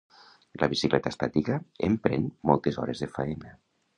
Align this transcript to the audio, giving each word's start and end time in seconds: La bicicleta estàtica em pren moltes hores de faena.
La 0.61 0.67
bicicleta 0.71 1.11
estàtica 1.13 1.59
em 1.89 1.99
pren 2.07 2.27
moltes 2.53 2.83
hores 2.85 3.05
de 3.07 3.13
faena. 3.19 3.57